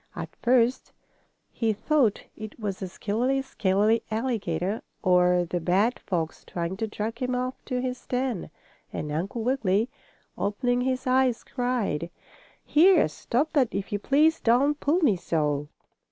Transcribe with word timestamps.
At 0.15 0.35
first 0.41 0.93
he 1.51 1.73
thought 1.73 2.23
it 2.35 2.59
was 2.59 2.79
the 2.79 2.87
skillery 2.87 3.43
scalery 3.43 4.01
alligator, 4.09 4.81
or 5.03 5.45
the 5.47 5.59
bad 5.59 5.99
fox 5.99 6.43
trying 6.43 6.75
to 6.77 6.87
drag 6.87 7.19
him 7.19 7.35
off 7.35 7.63
to 7.65 7.79
his 7.81 8.07
den, 8.07 8.49
and 8.91 9.11
Uncle 9.11 9.43
Wiggily, 9.43 9.89
opening 10.39 10.81
his 10.81 11.05
eyes, 11.05 11.43
cried: 11.43 12.09
"Here! 12.65 13.07
Stop 13.07 13.53
that 13.53 13.69
if 13.75 13.91
you 13.91 13.99
please! 13.99 14.39
Don't 14.39 14.79
pull 14.79 15.01
me 15.01 15.17
so!" 15.17 15.67